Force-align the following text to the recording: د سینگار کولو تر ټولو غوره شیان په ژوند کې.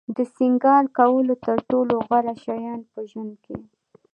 د 0.15 0.17
سینگار 0.35 0.83
کولو 0.97 1.33
تر 1.45 1.57
ټولو 1.69 1.93
غوره 2.07 2.33
شیان 2.43 2.79
په 2.91 2.99
ژوند 3.09 3.33
کې. 3.43 3.57